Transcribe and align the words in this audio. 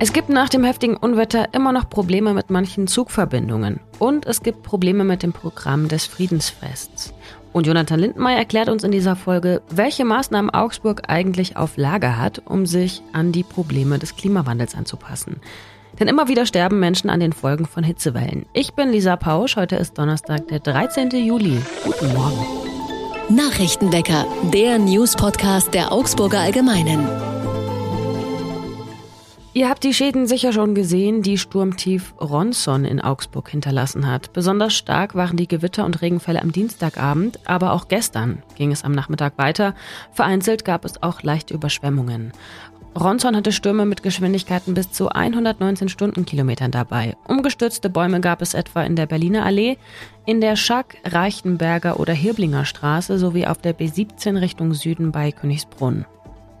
Es 0.00 0.12
gibt 0.12 0.28
nach 0.28 0.48
dem 0.48 0.64
heftigen 0.64 0.96
Unwetter 0.96 1.54
immer 1.54 1.72
noch 1.72 1.88
Probleme 1.88 2.34
mit 2.34 2.50
manchen 2.50 2.86
Zugverbindungen. 2.88 3.78
Und 4.00 4.26
es 4.26 4.42
gibt 4.42 4.62
Probleme 4.62 5.04
mit 5.04 5.22
dem 5.22 5.32
Programm 5.32 5.88
des 5.88 6.04
Friedensfests. 6.06 7.14
Und 7.52 7.68
Jonathan 7.68 8.00
Lindmeier 8.00 8.38
erklärt 8.38 8.68
uns 8.68 8.82
in 8.82 8.90
dieser 8.90 9.14
Folge, 9.14 9.62
welche 9.70 10.04
Maßnahmen 10.04 10.50
Augsburg 10.50 11.02
eigentlich 11.06 11.56
auf 11.56 11.76
Lager 11.76 12.18
hat, 12.18 12.42
um 12.44 12.66
sich 12.66 13.02
an 13.12 13.30
die 13.30 13.44
Probleme 13.44 14.00
des 14.00 14.16
Klimawandels 14.16 14.74
anzupassen. 14.74 15.36
Denn 16.00 16.08
immer 16.08 16.26
wieder 16.26 16.44
sterben 16.44 16.80
Menschen 16.80 17.08
an 17.08 17.20
den 17.20 17.32
Folgen 17.32 17.64
von 17.64 17.84
Hitzewellen. 17.84 18.46
Ich 18.52 18.74
bin 18.74 18.90
Lisa 18.90 19.14
Pausch, 19.14 19.54
heute 19.54 19.76
ist 19.76 19.96
Donnerstag, 19.96 20.48
der 20.48 20.58
13. 20.58 21.10
Juli. 21.10 21.62
Guten 21.84 22.12
Morgen. 22.12 22.44
Nachrichtenwecker, 23.28 24.26
der 24.52 24.80
News-Podcast 24.80 25.72
der 25.72 25.92
Augsburger 25.92 26.40
Allgemeinen. 26.40 27.06
Ihr 29.56 29.68
habt 29.68 29.84
die 29.84 29.94
Schäden 29.94 30.26
sicher 30.26 30.52
schon 30.52 30.74
gesehen, 30.74 31.22
die 31.22 31.38
Sturmtief 31.38 32.12
Ronson 32.20 32.84
in 32.84 33.00
Augsburg 33.00 33.48
hinterlassen 33.48 34.10
hat. 34.10 34.32
Besonders 34.32 34.74
stark 34.74 35.14
waren 35.14 35.36
die 35.36 35.46
Gewitter 35.46 35.84
und 35.84 36.02
Regenfälle 36.02 36.42
am 36.42 36.50
Dienstagabend, 36.50 37.38
aber 37.44 37.72
auch 37.72 37.86
gestern 37.86 38.42
ging 38.56 38.72
es 38.72 38.82
am 38.82 38.90
Nachmittag 38.90 39.38
weiter. 39.38 39.76
Vereinzelt 40.12 40.64
gab 40.64 40.84
es 40.84 41.00
auch 41.04 41.22
leichte 41.22 41.54
Überschwemmungen. 41.54 42.32
Ronson 42.98 43.36
hatte 43.36 43.52
Stürme 43.52 43.86
mit 43.86 44.02
Geschwindigkeiten 44.02 44.74
bis 44.74 44.90
zu 44.90 45.10
119 45.10 45.88
Stundenkilometern 45.88 46.72
dabei. 46.72 47.16
Umgestürzte 47.28 47.90
Bäume 47.90 48.20
gab 48.20 48.42
es 48.42 48.54
etwa 48.54 48.82
in 48.82 48.96
der 48.96 49.06
Berliner 49.06 49.46
Allee, 49.46 49.78
in 50.26 50.40
der 50.40 50.56
Schack, 50.56 50.96
Reichenberger 51.04 52.00
oder 52.00 52.12
Hirblinger 52.12 52.64
Straße 52.64 53.20
sowie 53.20 53.46
auf 53.46 53.58
der 53.58 53.78
B17 53.78 54.40
Richtung 54.40 54.74
Süden 54.74 55.12
bei 55.12 55.30
Königsbrunn. 55.30 56.06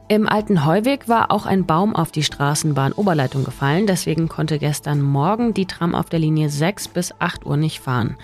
Im 0.06 0.28
alten 0.28 0.66
Heuweg 0.66 1.08
war 1.08 1.30
auch 1.30 1.46
ein 1.46 1.64
Baum 1.64 1.96
auf 1.96 2.12
die 2.12 2.22
Straßenbahn-Oberleitung 2.22 3.42
gefallen, 3.42 3.86
deswegen 3.86 4.28
konnte 4.28 4.58
gestern 4.58 5.00
Morgen 5.00 5.54
die 5.54 5.64
Tram 5.64 5.94
auf 5.94 6.10
der 6.10 6.18
Linie 6.18 6.50
6 6.50 6.88
bis 6.88 7.14
8 7.20 7.46
Uhr 7.46 7.56
nicht 7.56 7.80
fahren. 7.80 8.16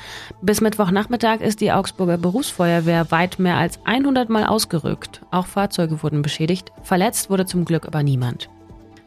Bis 0.43 0.61
Mittwochnachmittag 0.61 1.41
ist 1.41 1.63
die 1.63 1.73
Augsburger 1.73 2.19
Berufsfeuerwehr 2.19 3.11
weit 3.11 3.39
mehr 3.39 3.57
als 3.57 3.81
100 3.87 4.29
Mal 4.29 4.45
ausgerückt. 4.45 5.23
Auch 5.31 5.47
Fahrzeuge 5.47 6.03
wurden 6.03 6.21
beschädigt, 6.21 6.71
verletzt 6.83 7.31
wurde 7.31 7.47
zum 7.47 7.65
Glück 7.65 7.87
aber 7.87 8.03
niemand. 8.03 8.51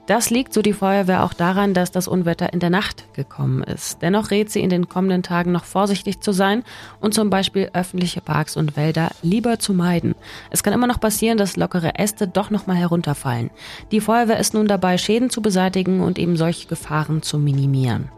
Das 0.05 0.29
liegt, 0.29 0.53
so 0.53 0.61
die 0.61 0.73
Feuerwehr, 0.73 1.23
auch 1.23 1.31
daran, 1.31 1.73
dass 1.73 1.89
das 1.89 2.09
Unwetter 2.09 2.51
in 2.51 2.59
der 2.59 2.69
Nacht 2.69 3.05
gekommen 3.13 3.63
ist. 3.63 4.01
Dennoch 4.01 4.31
rät 4.31 4.51
sie 4.51 4.59
in 4.59 4.69
den 4.69 4.89
kommenden 4.89 5.23
Tagen 5.23 5.53
noch 5.53 5.63
vorsichtig 5.63 6.19
zu 6.19 6.33
sein 6.33 6.63
und 6.99 7.13
zum 7.13 7.29
Beispiel 7.29 7.69
öffentliche 7.71 8.19
Parks 8.19 8.57
und 8.57 8.75
Wälder 8.75 9.11
lieber 9.21 9.59
zu 9.59 9.73
meiden. 9.73 10.13
Es 10.49 10.61
kann 10.61 10.73
immer 10.73 10.87
noch 10.87 10.99
passieren, 10.99 11.37
dass 11.37 11.55
lockere 11.55 11.95
Äste 11.97 12.27
doch 12.27 12.49
nochmal 12.49 12.75
herunterfallen. 12.75 13.49
Die 13.91 14.01
Feuerwehr 14.01 14.39
ist 14.39 14.53
nun 14.53 14.67
dabei, 14.67 14.97
Schäden 14.97 15.29
zu 15.29 15.41
beseitigen 15.41 16.01
und 16.01 16.19
eben 16.19 16.35
solche 16.35 16.67
Gefahren 16.67 17.21
zu 17.21 17.37
minimieren. 17.37 18.09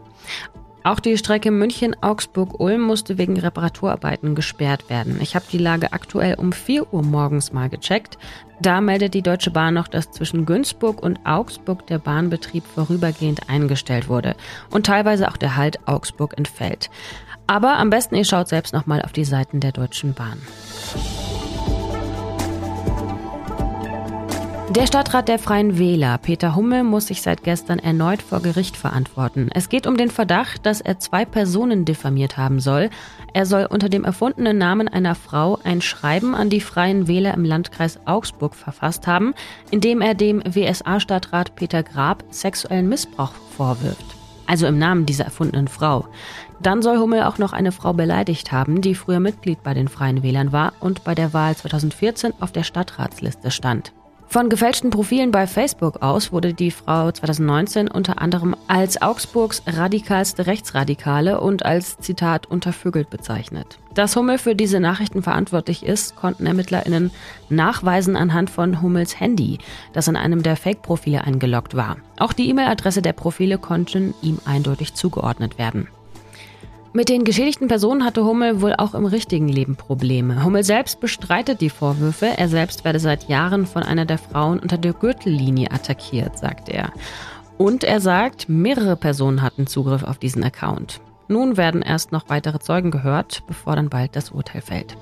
Auch 0.86 1.00
die 1.00 1.18
Strecke 1.18 1.50
München-Augsburg-Ulm 1.50 2.80
musste 2.80 3.18
wegen 3.18 3.40
Reparaturarbeiten 3.40 4.36
gesperrt 4.36 4.88
werden. 4.88 5.18
Ich 5.20 5.34
habe 5.34 5.46
die 5.52 5.58
Lage 5.58 5.94
aktuell 5.94 6.36
um 6.36 6.52
4 6.52 6.94
Uhr 6.94 7.02
morgens 7.02 7.52
mal 7.52 7.70
gecheckt. 7.70 8.20
Da 8.62 8.82
meldet 8.82 9.16
die 9.16 9.24
Deutsche 9.24 9.50
Bahn 9.50 9.74
noch, 9.74 9.88
dass 9.88 10.12
zwischen 10.12 10.46
Günzburg 10.46 11.02
und 11.02 11.20
Augsburg 11.26 11.88
der 11.88 11.98
Bahnbetrieb 11.98 12.64
vorübergehend 12.68 13.50
eingestellt 13.50 14.10
wurde 14.10 14.36
und 14.70 14.86
teilweise 14.86 15.28
auch 15.28 15.38
der 15.38 15.56
Halt 15.56 15.88
Augsburg 15.88 16.38
entfällt. 16.38 16.92
Aber 17.48 17.78
am 17.78 17.90
besten 17.90 18.14
ihr 18.14 18.24
schaut 18.24 18.48
selbst 18.48 18.72
nochmal 18.72 19.02
auf 19.02 19.12
die 19.12 19.26
Seiten 19.26 19.62
der 19.62 19.72
Deutschen 19.72 20.14
Bahn. 20.14 20.40
Der 24.72 24.88
Stadtrat 24.88 25.28
der 25.28 25.38
Freien 25.38 25.78
Wähler, 25.78 26.18
Peter 26.18 26.56
Hummel, 26.56 26.84
muss 26.84 27.08
sich 27.08 27.22
seit 27.22 27.44
gestern 27.44 27.78
erneut 27.78 28.22
vor 28.22 28.42
Gericht 28.42 28.76
verantworten. 28.76 29.50
Es 29.54 29.70
geht 29.70 29.86
um 29.86 29.96
den 29.96 30.10
Verdacht, 30.10 30.66
dass 30.66 30.82
er 30.82 31.00
zwei 31.00 31.24
Personen 31.24 31.86
diffamiert 31.86 32.36
haben 32.36 32.60
soll. 32.60 32.90
Er 33.34 33.46
soll 33.46 33.68
unter 33.68 33.90
dem 33.90 34.04
erfundenen 34.04 34.58
Namen 34.58 34.88
einer 34.88 35.14
Frau 35.14 35.60
ein 35.64 35.82
Schreiben 35.82 36.34
an 36.34 36.50
die 36.50 36.62
Freien 36.62 37.08
Wähler 37.08 37.36
im 37.36 37.46
Landkreis 37.46 38.00
Augsburg 38.06 38.56
verfasst 38.56 39.06
haben, 39.06 39.34
in 39.70 39.82
dem 39.82 40.02
er 40.02 40.16
dem 40.16 40.42
WSA-Stadtrat 40.44 41.56
Peter 41.56 41.84
Grab 41.84 42.24
sexuellen 42.32 42.90
Missbrauch 42.90 43.34
vorwirft. 43.56 44.16
Also 44.48 44.66
im 44.68 44.78
Namen 44.78 45.06
dieser 45.06 45.26
erfundenen 45.26 45.68
Frau. 45.68 46.08
Dann 46.60 46.82
soll 46.82 46.98
Hummel 46.98 47.24
auch 47.24 47.38
noch 47.38 47.54
eine 47.54 47.72
Frau 47.72 47.94
beleidigt 47.94 48.52
haben, 48.52 48.82
die 48.82 48.96
früher 48.96 49.20
Mitglied 49.20 49.64
bei 49.64 49.74
den 49.74 49.88
Freien 49.88 50.24
Wählern 50.24 50.52
war 50.52 50.74
und 50.80 51.04
bei 51.04 51.16
der 51.16 51.34
Wahl 51.34 51.56
2014 51.56 52.34
auf 52.40 52.52
der 52.52 52.64
Stadtratsliste 52.64 53.52
stand. 53.52 53.94
Von 54.28 54.50
gefälschten 54.50 54.90
Profilen 54.90 55.32
bei 55.32 55.48
Facebook 55.48 56.02
aus 56.02 56.32
wurde 56.32 56.54
die 56.54 56.72
Frau 56.72 57.12
2019 57.12 57.88
unter 57.88 58.22
anderem 58.22 58.56
als 58.68 59.02
Augsburgs 59.02 59.64
radikalste 59.66 60.48
Rechtsradikale 60.48 61.40
und 61.40 61.66
als 61.66 61.98
Zitat 62.00 62.46
untervögelt 62.46 63.10
bezeichnet. 63.10 63.80
Dass 63.94 64.16
Hummel 64.18 64.38
für 64.38 64.56
diese 64.56 64.82
Nachrichten 64.82 65.24
verantwortlich 65.24 65.86
ist, 65.86 66.18
konnten 66.18 66.46
ErmittlerInnen 66.46 67.12
nachweisen 67.48 68.18
anhand 68.18 68.50
von 68.50 68.82
Hummels 68.82 69.20
Handy, 69.20 69.60
das 69.94 70.10
in 70.10 70.18
einem 70.18 70.44
der 70.44 70.58
Fake-Profile 70.58 71.24
eingeloggt 71.24 71.76
war. 71.76 71.96
Auch 72.18 72.34
die 72.34 72.50
E-Mail-Adresse 72.50 73.02
der 73.02 73.14
Profile 73.14 73.58
konnten 73.58 74.14
ihm 74.22 74.40
eindeutig 74.44 74.96
zugeordnet 74.96 75.58
werden. 75.58 75.88
Mit 76.96 77.10
den 77.10 77.26
geschädigten 77.26 77.68
Personen 77.68 78.06
hatte 78.06 78.24
Hummel 78.24 78.62
wohl 78.62 78.74
auch 78.74 78.94
im 78.94 79.06
richtigen 79.06 79.50
Leben 79.50 79.76
Probleme. 79.76 80.46
Hummel 80.46 80.64
selbst 80.64 81.02
bestreitet 81.02 81.60
die 81.60 81.70
Vorwürfe. 81.70 82.28
Er 82.38 82.48
selbst 82.48 82.86
werde 82.86 83.02
seit 83.02 83.28
Jahren 83.28 83.66
von 83.66 83.84
einer 83.84 84.06
der 84.06 84.18
Frauen 84.18 84.60
unter 84.60 84.78
der 84.78 84.94
Gürtellinie 84.94 85.72
attackiert, 85.72 86.38
sagt 86.38 86.70
er. 86.70 86.94
Und 87.58 87.84
er 87.84 88.00
sagt, 88.00 88.48
mehrere 88.48 88.96
Personen 88.96 89.42
hatten 89.42 89.68
Zugriff 89.68 90.04
auf 90.04 90.20
diesen 90.20 90.42
Account. 90.46 91.02
Nun 91.28 91.58
werden 91.58 91.82
erst 91.82 92.14
noch 92.14 92.30
weitere 92.30 92.60
Zeugen 92.60 92.92
gehört, 92.92 93.44
bevor 93.46 93.76
dann 93.76 93.90
bald 93.90 94.16
das 94.16 94.30
Urteil 94.30 94.62
fällt. 94.62 94.96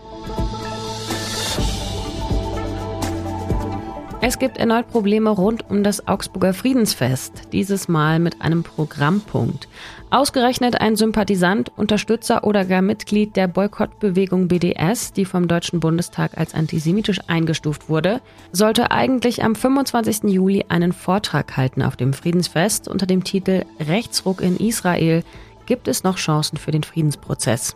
Es 4.26 4.40
gibt 4.40 4.58
erneut 4.58 4.88
Probleme 4.88 5.30
rund 5.32 5.70
um 5.70 5.84
das 5.84 6.08
Augsburger 6.08 6.54
Friedensfest, 6.54 7.50
dieses 7.52 7.90
Mal 7.90 8.20
mit 8.20 8.42
einem 8.42 8.64
Programmpunkt. 8.64 9.68
Ausgerechnet 10.12 10.80
ein 10.80 10.96
Sympathisant, 10.96 11.74
Unterstützer 11.76 12.46
oder 12.46 12.64
gar 12.64 12.82
Mitglied 12.82 13.36
der 13.36 13.50
Boykottbewegung 13.50 14.48
BDS, 14.48 15.12
die 15.12 15.26
vom 15.26 15.50
Deutschen 15.50 15.82
Bundestag 15.82 16.38
als 16.38 16.54
antisemitisch 16.54 17.20
eingestuft 17.28 17.90
wurde, 17.90 18.22
sollte 18.54 18.92
eigentlich 18.92 19.44
am 19.44 19.56
25. 19.56 20.32
Juli 20.32 20.64
einen 20.70 20.94
Vortrag 20.94 21.58
halten 21.58 21.82
auf 21.82 21.98
dem 21.98 22.14
Friedensfest 22.14 22.88
unter 22.88 23.06
dem 23.06 23.26
Titel 23.26 23.66
Rechtsruck 23.78 24.40
in 24.40 24.56
Israel 24.56 25.26
gibt 25.66 25.90
es 25.90 26.06
noch 26.06 26.16
Chancen 26.16 26.58
für 26.58 26.72
den 26.72 26.84
Friedensprozess. 26.84 27.76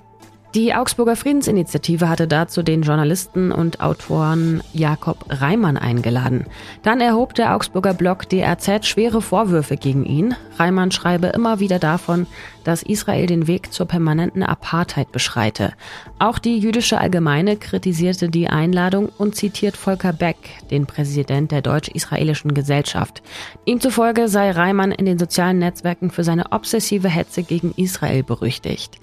Die 0.58 0.74
Augsburger 0.74 1.16
Friedensinitiative 1.16 2.10
hatte 2.10 2.28
dazu 2.28 2.64
den 2.64 2.82
Journalisten 2.82 3.52
und 3.52 3.80
Autoren 3.80 4.64
Jakob 4.74 5.24
Reimann 5.30 5.78
eingeladen. 5.78 6.48
Dann 6.82 7.00
erhob 7.00 7.36
der 7.36 7.56
Augsburger 7.56 7.94
Blog 7.94 8.28
DRZ 8.28 8.88
schwere 8.88 9.22
Vorwürfe 9.22 9.78
gegen 9.78 10.04
ihn. 10.04 10.34
Reimann 10.58 10.90
schreibe 10.90 11.28
immer 11.28 11.60
wieder 11.60 11.78
davon, 11.78 12.26
dass 12.64 12.82
Israel 12.82 13.28
den 13.28 13.46
Weg 13.46 13.72
zur 13.72 13.86
permanenten 13.86 14.42
Apartheid 14.42 15.12
beschreite. 15.12 15.74
Auch 16.18 16.40
die 16.40 16.58
jüdische 16.58 16.98
Allgemeine 16.98 17.58
kritisierte 17.58 18.28
die 18.28 18.50
Einladung 18.50 19.10
und 19.16 19.36
zitiert 19.36 19.78
Volker 19.78 20.12
Beck, 20.12 20.38
den 20.72 20.88
Präsident 20.88 21.52
der 21.52 21.62
deutsch-israelischen 21.62 22.56
Gesellschaft. 22.56 23.22
Ihm 23.66 23.80
zufolge 23.80 24.28
sei 24.28 24.50
Reimann 24.50 24.92
in 24.92 25.06
den 25.06 25.20
sozialen 25.20 25.60
Netzwerken 25.60 26.10
für 26.10 26.24
seine 26.24 26.52
obsessive 26.52 27.10
Hetze 27.10 27.44
gegen 27.44 27.74
Israel 27.78 28.24
berüchtigt. 28.24 28.98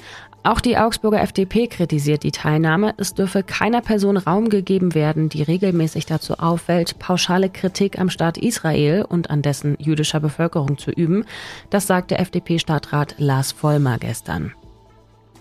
Auch 0.47 0.61
die 0.61 0.77
Augsburger 0.77 1.23
FDP 1.23 1.69
kritisiert 1.69 2.23
die 2.23 2.31
Teilnahme. 2.31 2.93
Es 2.99 3.15
dürfe 3.15 3.43
keiner 3.43 3.81
Person 3.81 4.19
Raum 4.19 4.51
gegeben 4.51 4.95
werden, 4.95 5.31
die 5.31 5.43
regelmäßig 5.43 6.05
dazu 6.05 6.35
auffällt, 6.35 6.99
pauschale 6.99 7.49
Kritik 7.49 7.99
am 7.99 8.11
Staat 8.11 8.37
Israel 8.37 9.07
und 9.09 9.31
an 9.31 9.41
dessen 9.41 9.75
jüdischer 9.79 10.21
Bevölkerung 10.21 10.77
zu 10.77 10.91
üben. 10.91 11.25
Das 11.71 11.87
sagte 11.87 12.19
FDP-Stadtrat 12.19 13.15
Lars 13.17 13.53
Vollmer 13.53 13.97
gestern. 13.97 14.53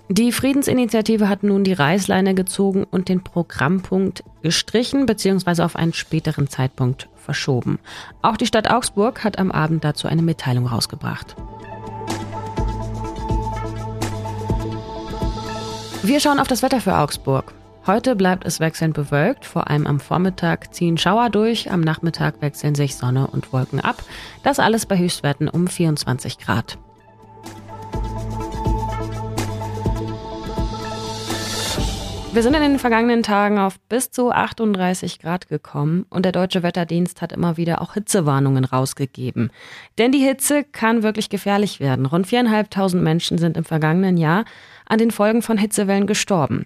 Die 0.07 0.31
Friedensinitiative 0.31 1.27
hat 1.27 1.43
nun 1.43 1.65
die 1.65 1.73
Reißleine 1.73 2.33
gezogen 2.33 2.85
und 2.89 3.09
den 3.09 3.23
Programmpunkt 3.23 4.23
gestrichen 4.41 5.05
bzw. 5.05 5.63
auf 5.63 5.75
einen 5.75 5.93
späteren 5.93 6.47
Zeitpunkt 6.47 7.09
verschoben. 7.17 7.77
Auch 8.21 8.37
die 8.37 8.45
Stadt 8.45 8.69
Augsburg 8.69 9.25
hat 9.25 9.37
am 9.37 9.51
Abend 9.51 9.83
dazu 9.83 10.07
eine 10.07 10.21
Mitteilung 10.21 10.67
rausgebracht. 10.67 11.35
Wir 16.05 16.19
schauen 16.19 16.41
auf 16.41 16.49
das 16.49 16.61
Wetter 16.61 16.81
für 16.81 16.97
Augsburg. 16.97 17.53
Heute 17.87 18.17
bleibt 18.17 18.45
es 18.45 18.59
wechselnd 18.59 18.93
bewölkt, 18.93 19.45
vor 19.45 19.69
allem 19.69 19.87
am 19.87 20.01
Vormittag 20.01 20.73
ziehen 20.73 20.97
Schauer 20.97 21.29
durch, 21.29 21.71
am 21.71 21.79
Nachmittag 21.79 22.41
wechseln 22.41 22.75
sich 22.75 22.97
Sonne 22.97 23.27
und 23.27 23.53
Wolken 23.53 23.79
ab. 23.79 24.03
Das 24.43 24.59
alles 24.59 24.85
bei 24.85 24.97
Höchstwerten 24.97 25.47
um 25.47 25.65
24 25.65 26.39
Grad. 26.39 26.77
Wir 32.33 32.41
sind 32.41 32.55
in 32.55 32.63
den 32.63 32.79
vergangenen 32.79 33.21
Tagen 33.21 33.59
auf 33.59 33.79
bis 33.89 34.09
zu 34.09 34.31
38 34.31 35.19
Grad 35.19 35.49
gekommen 35.49 36.07
und 36.09 36.25
der 36.25 36.31
Deutsche 36.31 36.63
Wetterdienst 36.63 37.21
hat 37.21 37.31
immer 37.31 37.57
wieder 37.57 37.79
auch 37.79 37.93
Hitzewarnungen 37.93 38.65
rausgegeben. 38.65 39.51
Denn 39.99 40.11
die 40.11 40.25
Hitze 40.25 40.63
kann 40.63 41.03
wirklich 41.03 41.29
gefährlich 41.29 41.79
werden. 41.79 42.07
Rund 42.07 42.25
viereinhalbtausend 42.25 43.03
Menschen 43.03 43.37
sind 43.37 43.55
im 43.55 43.65
vergangenen 43.65 44.17
Jahr 44.17 44.45
an 44.87 44.97
den 44.97 45.11
Folgen 45.11 45.43
von 45.43 45.59
Hitzewellen 45.59 46.07
gestorben. 46.07 46.65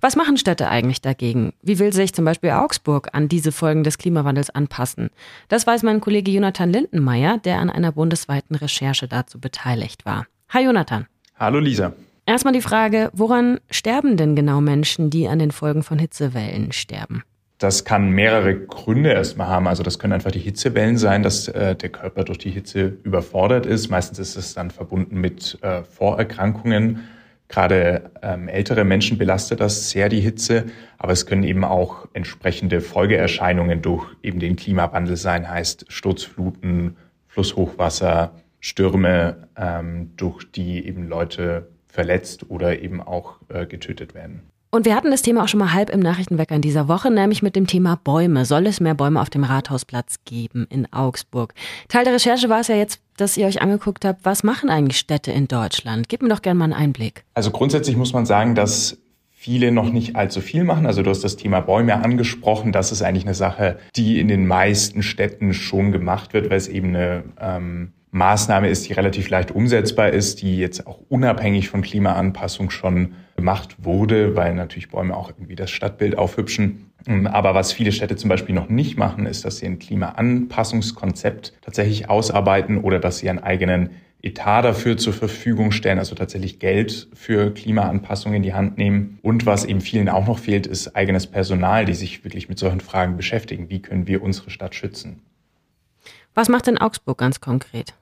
Was 0.00 0.14
machen 0.14 0.36
Städte 0.36 0.68
eigentlich 0.68 1.00
dagegen? 1.00 1.52
Wie 1.62 1.80
will 1.80 1.92
sich 1.92 2.14
zum 2.14 2.24
Beispiel 2.24 2.50
Augsburg 2.50 3.08
an 3.12 3.28
diese 3.28 3.50
Folgen 3.50 3.82
des 3.82 3.98
Klimawandels 3.98 4.50
anpassen? 4.50 5.10
Das 5.48 5.66
weiß 5.66 5.82
mein 5.82 6.00
Kollege 6.00 6.30
Jonathan 6.30 6.70
Lindenmeier, 6.70 7.38
der 7.38 7.58
an 7.58 7.70
einer 7.70 7.90
bundesweiten 7.90 8.54
Recherche 8.54 9.08
dazu 9.08 9.40
beteiligt 9.40 10.06
war. 10.06 10.26
Hi 10.50 10.64
Jonathan. 10.64 11.08
Hallo 11.36 11.58
Lisa. 11.58 11.92
Erstmal 12.28 12.52
die 12.52 12.60
Frage, 12.60 13.08
woran 13.14 13.58
sterben 13.70 14.18
denn 14.18 14.36
genau 14.36 14.60
Menschen, 14.60 15.08
die 15.08 15.28
an 15.28 15.38
den 15.38 15.50
Folgen 15.50 15.82
von 15.82 15.98
Hitzewellen 15.98 16.72
sterben? 16.72 17.22
Das 17.56 17.86
kann 17.86 18.10
mehrere 18.10 18.54
Gründe 18.54 19.14
erstmal 19.14 19.46
haben. 19.46 19.66
Also 19.66 19.82
das 19.82 19.98
können 19.98 20.12
einfach 20.12 20.30
die 20.30 20.38
Hitzewellen 20.38 20.98
sein, 20.98 21.22
dass 21.22 21.48
äh, 21.48 21.74
der 21.74 21.88
Körper 21.88 22.24
durch 22.24 22.36
die 22.36 22.50
Hitze 22.50 22.98
überfordert 23.02 23.64
ist. 23.64 23.88
Meistens 23.88 24.18
ist 24.18 24.36
es 24.36 24.52
dann 24.52 24.70
verbunden 24.70 25.18
mit 25.18 25.56
äh, 25.62 25.82
Vorerkrankungen. 25.84 27.08
Gerade 27.48 28.10
ähm, 28.20 28.48
ältere 28.48 28.84
Menschen 28.84 29.16
belastet 29.16 29.60
das 29.60 29.88
sehr 29.88 30.10
die 30.10 30.20
Hitze, 30.20 30.66
aber 30.98 31.12
es 31.12 31.24
können 31.24 31.44
eben 31.44 31.64
auch 31.64 32.08
entsprechende 32.12 32.82
Folgeerscheinungen 32.82 33.80
durch 33.80 34.06
eben 34.22 34.38
den 34.38 34.56
Klimawandel 34.56 35.16
sein, 35.16 35.48
heißt 35.48 35.86
Sturzfluten, 35.88 36.98
Flusshochwasser, 37.26 38.32
Stürme, 38.60 39.48
ähm, 39.56 40.10
durch 40.18 40.44
die 40.52 40.86
eben 40.86 41.08
Leute 41.08 41.68
verletzt 41.98 42.48
oder 42.48 42.80
eben 42.80 43.02
auch 43.02 43.40
äh, 43.48 43.66
getötet 43.66 44.14
werden. 44.14 44.42
Und 44.70 44.84
wir 44.84 44.94
hatten 44.94 45.10
das 45.10 45.22
Thema 45.22 45.42
auch 45.42 45.48
schon 45.48 45.58
mal 45.58 45.72
halb 45.72 45.90
im 45.90 45.98
Nachrichtenwecker 45.98 46.54
in 46.54 46.62
dieser 46.62 46.86
Woche, 46.86 47.10
nämlich 47.10 47.42
mit 47.42 47.56
dem 47.56 47.66
Thema 47.66 47.98
Bäume. 48.04 48.44
Soll 48.44 48.68
es 48.68 48.78
mehr 48.78 48.94
Bäume 48.94 49.20
auf 49.20 49.30
dem 49.30 49.42
Rathausplatz 49.42 50.18
geben 50.24 50.68
in 50.70 50.86
Augsburg? 50.92 51.54
Teil 51.88 52.04
der 52.04 52.12
Recherche 52.12 52.48
war 52.48 52.60
es 52.60 52.68
ja 52.68 52.76
jetzt, 52.76 53.00
dass 53.16 53.36
ihr 53.36 53.48
euch 53.48 53.60
angeguckt 53.60 54.04
habt, 54.04 54.24
was 54.24 54.44
machen 54.44 54.70
eigentlich 54.70 54.98
Städte 54.98 55.32
in 55.32 55.48
Deutschland? 55.48 56.08
Gib 56.08 56.22
mir 56.22 56.28
doch 56.28 56.42
gerne 56.42 56.58
mal 56.58 56.66
einen 56.66 56.74
Einblick. 56.74 57.24
Also 57.34 57.50
grundsätzlich 57.50 57.96
muss 57.96 58.12
man 58.12 58.26
sagen, 58.26 58.54
dass 58.54 58.98
viele 59.32 59.72
noch 59.72 59.90
nicht 59.90 60.14
allzu 60.14 60.40
viel 60.40 60.62
machen. 60.62 60.86
Also 60.86 61.02
du 61.02 61.10
hast 61.10 61.24
das 61.24 61.34
Thema 61.34 61.58
Bäume 61.58 61.96
angesprochen. 61.96 62.70
Das 62.70 62.92
ist 62.92 63.02
eigentlich 63.02 63.24
eine 63.24 63.34
Sache, 63.34 63.80
die 63.96 64.20
in 64.20 64.28
den 64.28 64.46
meisten 64.46 65.02
Städten 65.02 65.52
schon 65.52 65.90
gemacht 65.90 66.32
wird, 66.32 66.48
weil 66.48 66.58
es 66.58 66.68
eben 66.68 66.94
eine 66.94 67.24
ähm, 67.40 67.92
Maßnahme 68.10 68.68
ist, 68.68 68.88
die 68.88 68.94
relativ 68.94 69.28
leicht 69.28 69.50
umsetzbar 69.50 70.10
ist, 70.10 70.40
die 70.42 70.58
jetzt 70.58 70.86
auch 70.86 71.00
unabhängig 71.08 71.68
von 71.68 71.82
Klimaanpassung 71.82 72.70
schon 72.70 73.14
gemacht 73.36 73.76
wurde, 73.78 74.34
weil 74.34 74.54
natürlich 74.54 74.88
Bäume 74.88 75.16
auch 75.16 75.30
irgendwie 75.30 75.56
das 75.56 75.70
Stadtbild 75.70 76.16
aufhübschen. 76.16 76.90
Aber 77.24 77.54
was 77.54 77.72
viele 77.72 77.92
Städte 77.92 78.16
zum 78.16 78.28
Beispiel 78.28 78.54
noch 78.54 78.68
nicht 78.68 78.98
machen, 78.98 79.26
ist, 79.26 79.44
dass 79.44 79.58
sie 79.58 79.66
ein 79.66 79.78
Klimaanpassungskonzept 79.78 81.52
tatsächlich 81.60 82.10
ausarbeiten 82.10 82.78
oder 82.78 82.98
dass 82.98 83.18
sie 83.18 83.30
einen 83.30 83.38
eigenen 83.38 83.90
Etat 84.20 84.62
dafür 84.62 84.96
zur 84.96 85.12
Verfügung 85.12 85.70
stellen, 85.70 86.00
also 86.00 86.16
tatsächlich 86.16 86.58
Geld 86.58 87.08
für 87.14 87.54
Klimaanpassung 87.54 88.34
in 88.34 88.42
die 88.42 88.52
Hand 88.52 88.76
nehmen. 88.76 89.20
Und 89.22 89.46
was 89.46 89.64
eben 89.64 89.80
vielen 89.80 90.08
auch 90.08 90.26
noch 90.26 90.40
fehlt, 90.40 90.66
ist 90.66 90.96
eigenes 90.96 91.28
Personal, 91.28 91.84
die 91.84 91.94
sich 91.94 92.24
wirklich 92.24 92.48
mit 92.48 92.58
solchen 92.58 92.80
Fragen 92.80 93.16
beschäftigen. 93.16 93.70
Wie 93.70 93.80
können 93.80 94.08
wir 94.08 94.22
unsere 94.22 94.50
Stadt 94.50 94.74
schützen? 94.74 95.22
Was 96.34 96.48
macht 96.48 96.66
denn 96.66 96.78
Augsburg 96.78 97.18
ganz 97.18 97.40
konkret? 97.40 97.94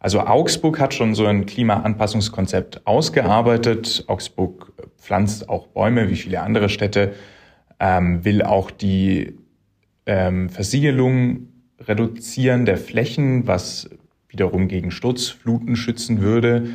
Also 0.00 0.20
Augsburg 0.20 0.78
hat 0.78 0.94
schon 0.94 1.14
so 1.14 1.26
ein 1.26 1.46
Klimaanpassungskonzept 1.46 2.86
ausgearbeitet. 2.86 4.04
Augsburg 4.06 4.72
pflanzt 4.96 5.48
auch 5.48 5.66
Bäume 5.68 6.08
wie 6.08 6.16
viele 6.16 6.40
andere 6.40 6.68
Städte, 6.68 7.14
ähm, 7.80 8.24
will 8.24 8.42
auch 8.42 8.70
die 8.70 9.34
ähm, 10.06 10.50
Versiegelung 10.50 11.48
reduzieren 11.80 12.64
der 12.64 12.76
Flächen, 12.76 13.46
was 13.46 13.90
wiederum 14.28 14.68
gegen 14.68 14.90
Sturzfluten 14.90 15.76
schützen 15.76 16.20
würde. 16.20 16.70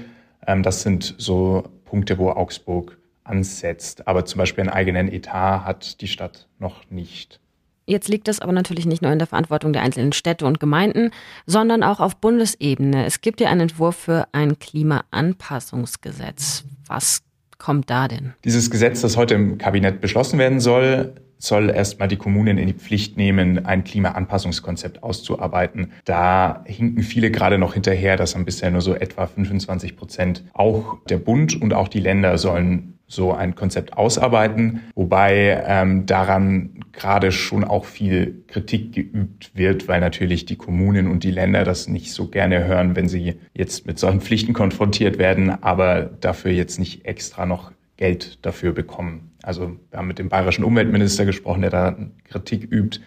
Ähm, 0.45 0.63
das 0.63 0.81
sind 0.81 1.15
so 1.17 1.63
Punkte, 1.85 2.17
wo 2.17 2.29
Augsburg 2.29 2.97
ansetzt. 3.23 4.07
Aber 4.07 4.25
zum 4.25 4.39
Beispiel 4.39 4.63
einen 4.63 4.69
eigenen 4.69 5.11
Etat 5.11 5.65
hat 5.65 6.01
die 6.01 6.07
Stadt 6.07 6.47
noch 6.59 6.89
nicht. 6.89 7.39
Jetzt 7.85 8.07
liegt 8.07 8.27
das 8.27 8.39
aber 8.39 8.51
natürlich 8.51 8.85
nicht 8.85 9.01
nur 9.01 9.11
in 9.11 9.19
der 9.19 9.27
Verantwortung 9.27 9.73
der 9.73 9.81
einzelnen 9.81 10.13
Städte 10.13 10.45
und 10.45 10.59
Gemeinden, 10.59 11.11
sondern 11.45 11.83
auch 11.83 11.99
auf 11.99 12.17
Bundesebene. 12.17 13.05
Es 13.05 13.21
gibt 13.21 13.41
ja 13.41 13.49
einen 13.49 13.61
Entwurf 13.61 13.95
für 13.95 14.27
ein 14.31 14.59
Klimaanpassungsgesetz. 14.59 16.63
Was 16.87 17.23
kommt 17.57 17.89
da 17.89 18.07
denn? 18.07 18.33
Dieses 18.43 18.69
Gesetz, 18.69 19.01
das 19.01 19.17
heute 19.17 19.35
im 19.35 19.57
Kabinett 19.57 20.01
beschlossen 20.01 20.39
werden 20.39 20.59
soll, 20.59 21.13
soll 21.37 21.69
erstmal 21.69 22.07
die 22.07 22.15
Kommunen 22.15 22.57
in 22.57 22.67
die 22.67 22.73
Pflicht 22.73 23.17
nehmen, 23.17 23.65
ein 23.65 23.83
Klimaanpassungskonzept 23.83 25.03
auszuarbeiten. 25.03 25.91
Da 26.05 26.63
hinken 26.65 27.03
viele 27.03 27.31
gerade 27.31 27.57
noch 27.57 27.73
hinterher, 27.73 28.15
dass 28.15 28.33
haben 28.33 28.45
bisher 28.45 28.71
nur 28.71 28.81
so 28.81 28.93
etwa 28.93 29.27
25 29.27 29.97
Prozent. 29.97 30.45
Auch 30.53 30.99
der 31.09 31.17
Bund 31.17 31.61
und 31.61 31.73
auch 31.73 31.89
die 31.89 31.99
Länder 31.99 32.37
sollen 32.37 32.93
so 33.07 33.33
ein 33.33 33.55
Konzept 33.55 33.97
ausarbeiten, 33.97 34.81
wobei 34.95 35.61
ähm, 35.67 36.05
daran 36.05 36.82
gerade 36.93 37.31
schon 37.31 37.63
auch 37.63 37.85
viel 37.85 38.43
Kritik 38.47 38.93
geübt 38.93 39.51
wird, 39.55 39.87
weil 39.87 39.99
natürlich 39.99 40.45
die 40.45 40.55
Kommunen 40.55 41.07
und 41.07 41.23
die 41.23 41.31
Länder 41.31 41.63
das 41.63 41.87
nicht 41.87 42.13
so 42.13 42.27
gerne 42.27 42.65
hören, 42.65 42.95
wenn 42.95 43.09
sie 43.09 43.35
jetzt 43.53 43.87
mit 43.87 43.99
solchen 43.99 44.21
Pflichten 44.21 44.53
konfrontiert 44.53 45.17
werden, 45.17 45.49
aber 45.63 46.03
dafür 46.03 46.51
jetzt 46.51 46.79
nicht 46.79 47.05
extra 47.05 47.45
noch 47.45 47.71
Geld 47.97 48.45
dafür 48.45 48.71
bekommen. 48.71 49.31
Also 49.41 49.75
wir 49.89 49.99
haben 49.99 50.07
mit 50.07 50.19
dem 50.19 50.29
bayerischen 50.29 50.63
Umweltminister 50.63 51.25
gesprochen, 51.25 51.61
der 51.61 51.69
da 51.71 51.97
Kritik 52.25 52.71
übt. 52.71 52.99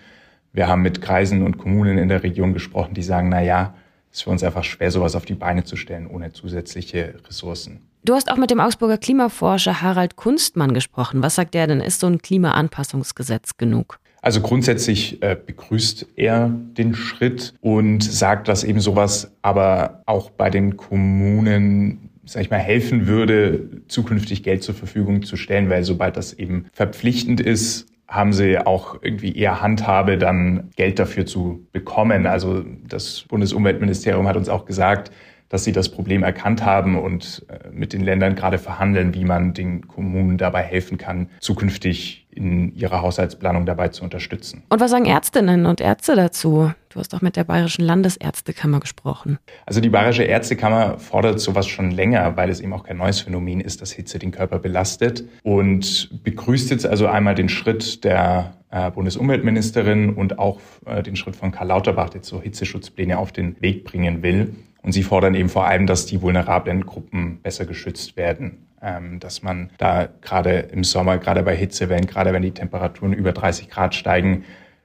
Wir 0.53 0.69
haben 0.69 0.83
mit 0.83 1.01
Kreisen 1.01 1.43
und 1.43 1.57
Kommunen 1.57 1.97
in 1.99 2.09
der 2.09 2.23
Region 2.23 2.55
gesprochen, 2.55 2.95
die 2.95 3.03
sagen, 3.03 3.29
na 3.29 3.43
ja, 3.43 3.75
es 4.11 4.19
ist 4.19 4.25
für 4.25 4.31
uns 4.31 4.43
einfach 4.43 4.65
schwer, 4.65 4.91
sowas 4.91 5.15
auf 5.15 5.25
die 5.25 5.35
Beine 5.35 5.65
zu 5.65 5.77
stellen 5.77 6.07
ohne 6.07 6.33
zusätzliche 6.33 7.15
Ressourcen. 7.29 7.81
Du 8.07 8.15
hast 8.15 8.31
auch 8.31 8.37
mit 8.37 8.53
dem 8.53 8.61
Augsburger 8.61 8.99
Klimaforscher 8.99 9.83
Harald 9.83 10.15
Kunstmann 10.15 10.75
gesprochen. 10.75 11.25
Was 11.25 11.35
sagt 11.35 11.55
der 11.55 11.67
denn? 11.67 11.81
Ist 11.81 11.99
so 11.99 12.07
ein 12.07 12.23
Klimaanpassungsgesetz 12.23 13.57
genug? 13.57 13.99
Also 14.23 14.41
grundsätzlich 14.41 15.21
äh, 15.25 15.37
begrüßt 15.45 16.07
er 16.15 16.49
den 16.49 16.95
Schritt 16.95 17.55
und 17.61 18.05
sagt, 18.05 18.47
dass 18.47 18.63
eben 18.63 18.79
sowas 18.79 19.33
aber 19.43 20.05
auch 20.07 20.31
bei 20.31 20.51
den 20.51 20.77
Kommunen 20.77 22.11
sag 22.25 22.43
ich 22.43 22.51
mal, 22.51 22.59
helfen 22.59 23.09
würde, 23.09 23.83
zukünftig 23.89 24.45
Geld 24.45 24.63
zur 24.63 24.77
Verfügung 24.77 25.25
zu 25.25 25.37
stellen, 25.37 25.69
weil 25.69 25.83
sobald 25.83 26.17
das 26.17 26.33
eben 26.33 26.67
verpflichtend 26.73 27.41
ist, 27.41 27.87
haben 28.07 28.33
sie 28.33 28.59
auch 28.59 29.03
irgendwie 29.03 29.37
eher 29.37 29.63
Handhabe, 29.63 30.17
dann 30.17 30.71
Geld 30.77 31.01
dafür 31.01 31.27
zu 31.27 31.67
bekommen. 31.73 32.27
Also 32.27 32.65
das 32.87 33.25
Bundesumweltministerium 33.29 34.29
hat 34.29 34.37
uns 34.37 34.49
auch 34.49 34.65
gesagt, 34.65 35.11
dass 35.49 35.65
sie 35.65 35.73
das 35.73 35.89
Problem 35.89 36.23
erkannt 36.23 36.65
haben 36.65 36.99
und 36.99 37.47
äh, 37.49 37.71
mit 37.71 37.93
den 37.93 38.03
Ländern 38.03 38.35
gerade 38.35 38.59
verhandeln, 38.59 39.15
wie 39.15 39.25
man 39.25 39.55
den 39.55 39.87
Kommunen 39.87 40.39
dabei 40.39 40.63
helfen 40.63 40.99
kann, 40.99 41.29
zukünftig 41.41 42.27
in 42.37 42.75
ihrer 42.75 43.01
Haushaltsplanung 43.01 43.65
dabei 43.65 43.89
zu 43.89 44.05
unterstützen. 44.05 44.63
Und 44.69 44.81
was 44.81 44.91
sagen 44.91 45.07
Ärztinnen 45.07 45.65
und 45.65 45.81
Ärzte 45.81 46.15
dazu? 46.15 46.71
Du 46.91 47.01
hast 47.01 47.13
doch 47.13 47.23
mit 47.23 47.37
der 47.37 47.45
Bayerischen 47.45 47.85
Landesärztekammer 47.85 48.81
gesprochen. 48.81 49.39
Also 49.65 49.81
die 49.81 49.89
Bayerische 49.89 50.23
Ärztekammer 50.25 50.99
fordert 50.99 51.41
sowas 51.41 51.67
schon 51.67 51.91
länger, 51.91 52.37
weil 52.37 52.51
es 52.51 52.61
eben 52.61 52.73
auch 52.75 52.85
kein 52.85 52.99
neues 52.99 53.21
Phänomen 53.21 53.61
ist, 53.61 53.81
dass 53.81 53.91
Hitze 53.91 54.19
den 54.19 54.33
Körper 54.33 54.59
belastet 54.59 55.25
und 55.43 56.11
begrüßt 56.25 56.71
jetzt 56.71 56.87
also 56.87 57.07
einmal 57.07 57.35
den 57.35 57.49
Schritt 57.49 58.05
der 58.05 58.55
äh, 58.71 58.91
Bundesumweltministerin 58.91 60.15
und 60.15 60.39
auch 60.39 60.61
äh, 60.85 61.03
den 61.03 61.17
Schritt 61.17 61.37
von 61.37 61.53
Karl 61.53 61.69
Lauterbach, 61.69 62.11
der 62.11 62.23
so 62.23 62.43
Hitzeschutzpläne 62.43 63.19
auf 63.19 63.33
den 63.33 63.61
Weg 63.61 63.85
bringen 63.85 64.23
will. 64.23 64.55
Und 64.87 64.93
sie 64.93 65.03
fordern 65.03 65.35
eben 65.35 65.49
vor 65.49 65.67
allem, 65.67 65.89
dass 65.89 66.07
die 66.07 66.23
vulnerablen 66.23 66.87
Gruppen 66.87 67.41
besser 67.43 67.67
geschützt 67.67 68.17
werden. 68.17 68.69
Ähm, 68.81 69.19
dass 69.19 69.43
man 69.43 69.71
da 69.79 70.09
gerade 70.21 70.59
im 70.59 70.85
Sommer, 70.85 71.19
gerade 71.19 71.43
bei 71.43 71.57
Hitzewellen, 71.57 72.07
gerade 72.07 72.33
wenn 72.33 72.43
die 72.43 72.53
Temperaturen 72.53 73.13
über 73.13 73.33
30 73.33 73.69
Grad 73.69 73.97
steigen, 73.97 74.45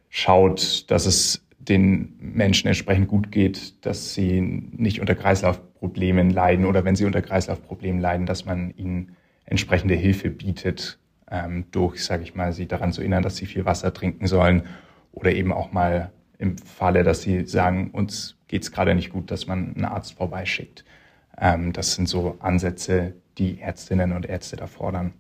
schaut, 0.10 0.90
dass 0.90 1.06
es 1.06 1.46
den 1.60 2.16
Menschen 2.20 2.68
entsprechend 2.68 3.10
gut 3.10 3.32
geht, 3.32 3.86
dass 3.86 4.16
sie 4.16 4.42
nicht 4.42 5.02
unter 5.02 5.14
Kreislaufproblemen 5.14 6.32
leiden 6.32 6.66
oder 6.66 6.84
wenn 6.84 6.96
sie 6.96 7.06
unter 7.06 7.22
Kreislaufproblemen 7.22 8.02
leiden, 8.02 8.26
dass 8.26 8.44
man 8.44 8.74
ihnen 8.76 9.16
entsprechende 9.46 9.94
Hilfe 9.94 10.32
bietet, 10.32 10.98
ähm, 11.30 11.66
durch, 11.70 12.04
sage 12.04 12.24
ich 12.24 12.34
mal, 12.34 12.54
sie 12.54 12.68
daran 12.68 12.92
zu 12.92 13.02
erinnern, 13.02 13.22
dass 13.22 13.36
sie 13.36 13.46
viel 13.46 13.66
Wasser 13.66 13.94
trinken 13.94 14.26
sollen 14.26 14.64
oder 15.12 15.32
eben 15.32 15.54
auch 15.54 15.72
mal 15.72 16.12
im 16.42 16.58
Falle, 16.58 17.04
dass 17.04 17.22
sie 17.22 17.46
sagen, 17.46 17.92
uns 17.92 18.36
geht 18.48 18.64
es 18.64 18.72
gerade 18.72 18.96
nicht 18.96 19.12
gut, 19.12 19.30
dass 19.32 19.48
man 19.48 19.76
einen 19.76 19.86
Arzt 19.86 20.14
vorbeischickt. 20.14 20.84
Ähm, 21.38 21.72
das 21.72 21.94
sind 21.94 22.10
so 22.10 22.38
Ansätze, 22.40 23.14
die 23.38 23.60
Ärztinnen 23.60 24.12
und 24.12 24.26
Ärzte 24.26 24.58
da 24.58 24.68
fordern. 24.68 25.14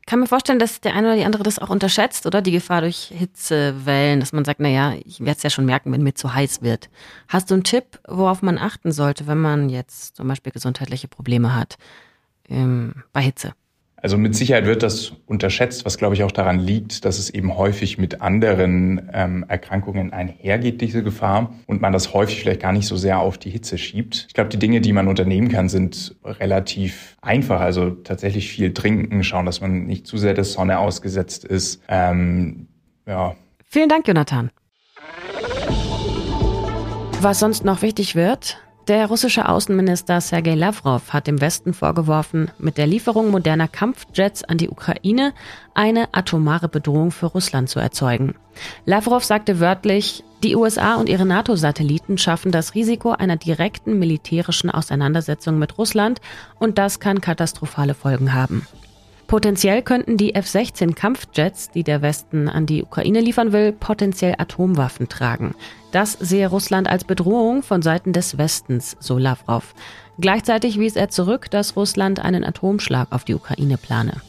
Ich 0.00 0.06
kann 0.06 0.20
mir 0.20 0.26
vorstellen, 0.26 0.58
dass 0.58 0.80
der 0.80 0.94
eine 0.94 1.08
oder 1.08 1.16
die 1.16 1.24
andere 1.24 1.42
das 1.42 1.58
auch 1.58 1.70
unterschätzt, 1.70 2.26
oder? 2.26 2.42
Die 2.42 2.52
Gefahr 2.52 2.82
durch 2.82 3.06
Hitzewellen, 3.06 4.20
dass 4.20 4.32
man 4.32 4.44
sagt, 4.44 4.60
naja, 4.60 4.94
ich 5.04 5.20
werde 5.20 5.32
es 5.38 5.42
ja 5.42 5.50
schon 5.50 5.64
merken, 5.64 5.90
wenn 5.92 6.02
mir 6.02 6.14
zu 6.14 6.34
heiß 6.34 6.62
wird. 6.62 6.90
Hast 7.26 7.50
du 7.50 7.54
einen 7.54 7.64
Tipp, 7.64 7.98
worauf 8.06 8.42
man 8.42 8.58
achten 8.58 8.92
sollte, 8.92 9.26
wenn 9.26 9.38
man 9.38 9.70
jetzt 9.70 10.16
zum 10.16 10.28
Beispiel 10.28 10.52
gesundheitliche 10.52 11.08
Probleme 11.08 11.56
hat 11.56 11.78
ähm, 12.48 13.02
bei 13.12 13.22
Hitze? 13.22 13.54
Also 14.04 14.18
mit 14.18 14.36
Sicherheit 14.36 14.66
wird 14.66 14.82
das 14.82 15.12
unterschätzt, 15.24 15.86
was 15.86 15.96
glaube 15.96 16.14
ich 16.14 16.24
auch 16.24 16.30
daran 16.30 16.58
liegt, 16.58 17.06
dass 17.06 17.18
es 17.18 17.30
eben 17.30 17.56
häufig 17.56 17.96
mit 17.96 18.20
anderen 18.20 19.08
ähm, 19.14 19.46
Erkrankungen 19.48 20.12
einhergeht, 20.12 20.82
diese 20.82 21.02
Gefahr, 21.02 21.54
und 21.66 21.80
man 21.80 21.94
das 21.94 22.12
häufig 22.12 22.40
vielleicht 22.40 22.60
gar 22.60 22.72
nicht 22.72 22.86
so 22.86 22.98
sehr 22.98 23.20
auf 23.20 23.38
die 23.38 23.48
Hitze 23.48 23.78
schiebt. 23.78 24.26
Ich 24.28 24.34
glaube, 24.34 24.50
die 24.50 24.58
Dinge, 24.58 24.82
die 24.82 24.92
man 24.92 25.08
unternehmen 25.08 25.48
kann, 25.48 25.70
sind 25.70 26.16
relativ 26.22 27.16
einfach. 27.22 27.62
Also 27.62 27.92
tatsächlich 27.92 28.50
viel 28.50 28.74
trinken, 28.74 29.24
schauen, 29.24 29.46
dass 29.46 29.62
man 29.62 29.86
nicht 29.86 30.06
zu 30.06 30.18
sehr 30.18 30.34
der 30.34 30.44
Sonne 30.44 30.80
ausgesetzt 30.80 31.46
ist. 31.46 31.80
Ähm, 31.88 32.68
ja. 33.06 33.34
Vielen 33.70 33.88
Dank, 33.88 34.06
Jonathan. 34.06 34.50
Was 37.22 37.38
sonst 37.40 37.64
noch 37.64 37.80
wichtig 37.80 38.16
wird, 38.16 38.58
der 38.88 39.06
russische 39.06 39.48
Außenminister 39.48 40.20
Sergei 40.20 40.54
Lavrov 40.54 41.12
hat 41.12 41.26
dem 41.26 41.40
Westen 41.40 41.72
vorgeworfen, 41.72 42.50
mit 42.58 42.76
der 42.76 42.86
Lieferung 42.86 43.30
moderner 43.30 43.68
Kampfjets 43.68 44.44
an 44.44 44.58
die 44.58 44.68
Ukraine 44.68 45.32
eine 45.74 46.08
atomare 46.12 46.68
Bedrohung 46.68 47.10
für 47.10 47.26
Russland 47.26 47.68
zu 47.70 47.80
erzeugen. 47.80 48.34
Lavrov 48.84 49.24
sagte 49.24 49.60
wörtlich, 49.60 50.22
die 50.42 50.56
USA 50.56 50.96
und 50.96 51.08
ihre 51.08 51.24
NATO-Satelliten 51.24 52.18
schaffen 52.18 52.52
das 52.52 52.74
Risiko 52.74 53.12
einer 53.12 53.36
direkten 53.36 53.98
militärischen 53.98 54.70
Auseinandersetzung 54.70 55.58
mit 55.58 55.78
Russland 55.78 56.20
und 56.58 56.76
das 56.76 57.00
kann 57.00 57.20
katastrophale 57.20 57.94
Folgen 57.94 58.34
haben. 58.34 58.66
Potenziell 59.34 59.82
könnten 59.82 60.16
die 60.16 60.36
F-16 60.36 60.94
Kampfjets, 60.94 61.68
die 61.72 61.82
der 61.82 62.02
Westen 62.02 62.48
an 62.48 62.66
die 62.66 62.84
Ukraine 62.84 63.20
liefern 63.20 63.50
will, 63.50 63.72
potenziell 63.72 64.36
Atomwaffen 64.38 65.08
tragen. 65.08 65.56
Das 65.90 66.12
sehe 66.12 66.46
Russland 66.46 66.88
als 66.88 67.02
Bedrohung 67.02 67.64
von 67.64 67.82
Seiten 67.82 68.12
des 68.12 68.38
Westens, 68.38 68.96
so 69.00 69.18
Lavrov. 69.18 69.74
Gleichzeitig 70.20 70.78
wies 70.78 70.94
er 70.94 71.08
zurück, 71.08 71.50
dass 71.50 71.74
Russland 71.74 72.20
einen 72.20 72.44
Atomschlag 72.44 73.08
auf 73.10 73.24
die 73.24 73.34
Ukraine 73.34 73.76
plane. 73.76 74.22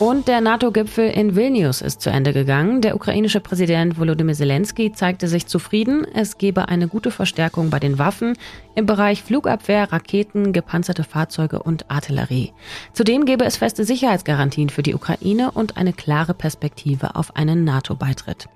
Und 0.00 0.28
der 0.28 0.40
NATO-Gipfel 0.40 1.10
in 1.10 1.36
Vilnius 1.36 1.82
ist 1.82 2.00
zu 2.00 2.08
Ende 2.08 2.32
gegangen. 2.32 2.80
Der 2.80 2.94
ukrainische 2.94 3.38
Präsident 3.38 3.98
Volodymyr 3.98 4.32
Zelensky 4.32 4.92
zeigte 4.92 5.28
sich 5.28 5.46
zufrieden. 5.46 6.06
Es 6.14 6.38
gebe 6.38 6.70
eine 6.70 6.88
gute 6.88 7.10
Verstärkung 7.10 7.68
bei 7.68 7.78
den 7.78 7.98
Waffen 7.98 8.38
im 8.74 8.86
Bereich 8.86 9.22
Flugabwehr, 9.22 9.92
Raketen, 9.92 10.54
gepanzerte 10.54 11.04
Fahrzeuge 11.04 11.62
und 11.62 11.90
Artillerie. 11.90 12.54
Zudem 12.94 13.26
gebe 13.26 13.44
es 13.44 13.58
feste 13.58 13.84
Sicherheitsgarantien 13.84 14.70
für 14.70 14.82
die 14.82 14.94
Ukraine 14.94 15.50
und 15.50 15.76
eine 15.76 15.92
klare 15.92 16.32
Perspektive 16.32 17.14
auf 17.14 17.36
einen 17.36 17.64
NATO-Beitritt. 17.64 18.48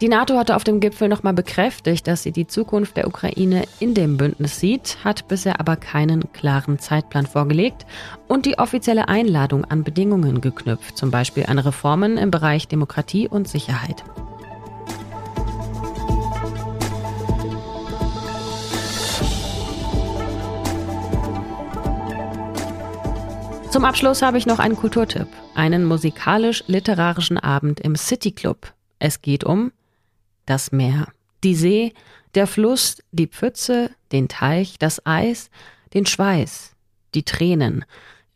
Die 0.00 0.08
NATO 0.08 0.38
hatte 0.38 0.54
auf 0.54 0.62
dem 0.62 0.78
Gipfel 0.78 1.08
nochmal 1.08 1.32
bekräftigt, 1.32 2.06
dass 2.06 2.22
sie 2.22 2.30
die 2.30 2.46
Zukunft 2.46 2.96
der 2.96 3.08
Ukraine 3.08 3.64
in 3.80 3.94
dem 3.94 4.16
Bündnis 4.16 4.60
sieht, 4.60 4.98
hat 5.02 5.26
bisher 5.26 5.58
aber 5.58 5.74
keinen 5.74 6.32
klaren 6.32 6.78
Zeitplan 6.78 7.26
vorgelegt 7.26 7.84
und 8.28 8.46
die 8.46 8.60
offizielle 8.60 9.08
Einladung 9.08 9.64
an 9.64 9.82
Bedingungen 9.82 10.40
geknüpft, 10.40 10.96
zum 10.96 11.10
Beispiel 11.10 11.46
an 11.46 11.58
Reformen 11.58 12.16
im 12.16 12.30
Bereich 12.30 12.68
Demokratie 12.68 13.26
und 13.26 13.48
Sicherheit. 13.48 14.04
Zum 23.72 23.84
Abschluss 23.84 24.22
habe 24.22 24.38
ich 24.38 24.46
noch 24.46 24.60
einen 24.60 24.76
Kulturtipp, 24.76 25.26
einen 25.56 25.84
musikalisch-literarischen 25.84 27.36
Abend 27.36 27.80
im 27.80 27.96
City 27.96 28.30
Club. 28.30 28.72
Es 29.00 29.22
geht 29.22 29.42
um 29.42 29.72
das 30.48 30.72
Meer, 30.72 31.08
die 31.44 31.54
See, 31.54 31.92
der 32.34 32.46
Fluss, 32.46 32.98
die 33.12 33.26
Pfütze, 33.26 33.90
den 34.12 34.28
Teich, 34.28 34.78
das 34.78 35.04
Eis, 35.06 35.50
den 35.94 36.06
Schweiß, 36.06 36.74
die 37.14 37.22
Tränen, 37.22 37.84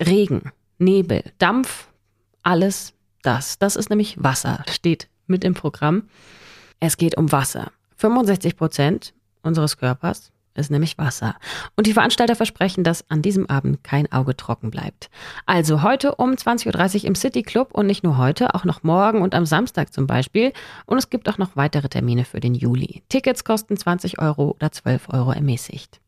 Regen, 0.01 0.53
Nebel, 0.79 1.23
Dampf, 1.39 1.89
alles 2.43 2.95
das. 3.23 3.59
Das 3.59 3.77
ist 3.77 3.91
nämlich 3.91 4.23
Wasser, 4.23 4.65
steht 4.69 5.09
mit 5.27 5.45
im 5.45 5.55
Programm. 5.55 6.09
Es 6.81 6.97
geht 6.97 7.17
um 7.17 7.31
Wasser. 7.31 7.71
65 7.97 8.57
Prozent 8.57 9.15
unseres 9.43 9.77
Körpers 9.77 10.33
ist 10.55 10.71
nämlich 10.71 10.99
Wasser. 10.99 11.37
Und 11.77 11.87
die 11.87 11.93
Veranstalter 11.93 12.37
versprechen, 12.37 12.85
dass 12.85 13.09
an 13.11 13.23
diesem 13.23 13.49
Abend 13.49 13.83
kein 13.83 14.11
Auge 14.13 14.37
trocken 14.37 14.71
bleibt. 14.71 15.11
Also 15.47 15.83
heute 15.83 16.15
um 16.17 16.33
20.30 16.33 16.97
Uhr 16.97 17.05
im 17.07 17.15
City 17.15 17.43
Club 17.43 17.71
und 17.73 17.87
nicht 17.87 18.05
nur 18.05 18.19
heute, 18.19 18.55
auch 18.55 18.65
noch 18.65 18.83
morgen 18.83 19.23
und 19.23 19.35
am 19.35 19.47
Samstag 19.47 19.93
zum 19.93 20.07
Beispiel. 20.07 20.53
Und 20.87 20.99
es 20.99 21.11
gibt 21.11 21.29
auch 21.29 21.39
noch 21.39 21.57
weitere 21.57 21.89
Termine 21.89 22.25
für 22.25 22.41
den 22.41 22.55
Juli. 22.55 23.03
Tickets 23.09 23.45
kosten 23.45 23.77
20 23.77 24.21
Euro 24.21 24.51
oder 24.51 24.73
12 24.73 25.09
Euro 25.11 25.33
ermäßigt. 25.33 26.02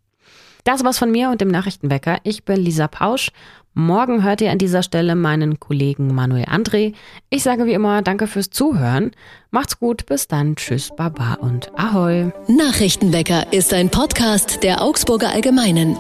Das 0.65 0.83
war's 0.83 0.99
von 0.99 1.11
mir 1.11 1.29
und 1.31 1.41
dem 1.43 1.49
Nachrichtenwecker. 1.49 2.19
Ich 2.23 2.45
bin 2.45 2.57
Lisa 2.57 2.89
Pausch. 2.89 3.31
Morgen 3.77 4.23
hört 4.23 4.41
ihr 4.41 4.51
an 4.53 4.59
dieser 4.59 4.85
Stelle 4.85 5.17
meinen 5.17 5.59
Kollegen 5.61 6.15
Manuel 6.15 6.45
André. 6.45 6.95
Ich 7.29 7.43
sage 7.43 7.67
wie 7.67 7.73
immer 7.73 8.03
Danke 8.03 8.29
fürs 8.29 8.49
Zuhören. 8.49 9.11
Macht's 9.51 9.79
gut, 9.81 10.07
bis 10.07 10.29
dann. 10.29 10.55
Tschüss, 10.57 10.91
Baba 10.97 11.35
und 11.35 11.77
Ahoi. 11.77 12.31
Nachrichtenwecker 12.47 13.53
ist 13.53 13.75
ein 13.75 13.91
Podcast 13.91 14.63
der 14.63 14.81
Augsburger 14.81 15.31
Allgemeinen. 15.31 15.97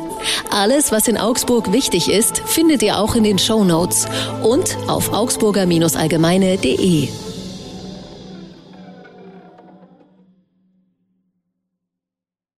Alles, 0.50 0.92
was 0.92 1.09
in 1.09 1.18
Augsburg 1.18 1.73
wichtig 1.73 2.09
ist, 2.09 2.38
findet 2.38 2.83
ihr 2.83 2.99
auch 2.99 3.16
in 3.16 3.25
den 3.25 3.38
Show 3.40 3.64
Notes 3.64 4.06
und 4.42 4.78
auf 4.87 5.12
augsburger-allgemeine.de. 5.12 7.09